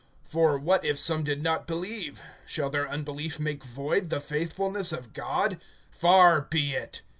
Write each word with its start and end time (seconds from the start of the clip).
(3)For 0.27 0.59
what 0.59 0.83
if 0.83 0.97
some 0.97 1.23
did 1.23 1.43
not 1.43 1.67
believe? 1.67 2.23
Shall 2.47 2.71
their 2.71 2.89
unbelief 2.89 3.39
make 3.39 3.63
void 3.63 4.09
the 4.09 4.19
faithfulness 4.19 4.91
of 4.91 5.13
God? 5.13 5.61
(4)Far 5.95 6.49
be 6.49 6.73
it! 6.73 7.03